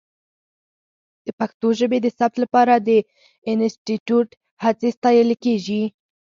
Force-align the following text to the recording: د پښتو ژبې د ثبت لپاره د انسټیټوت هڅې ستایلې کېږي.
د 1.25 1.27
پښتو 1.39 1.67
ژبې 1.79 1.99
د 2.01 2.07
ثبت 2.17 2.33
لپاره 2.43 2.73
د 2.77 2.89
انسټیټوت 3.51 4.29
هڅې 4.63 4.89
ستایلې 4.97 5.35
کېږي. 5.45 5.83